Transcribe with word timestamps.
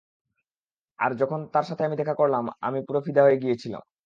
আর 0.99 1.11
যখন 1.21 1.39
তার 1.53 1.65
সাথে 1.69 1.83
আমি 1.87 1.95
দেখা 1.95 2.15
করলাম 2.15 2.45
আমি 2.61 2.79
পুরো 2.87 2.99
ফিদা 3.05 3.21
হয়ে 3.23 3.41
গিয়েছিলাম। 3.43 3.81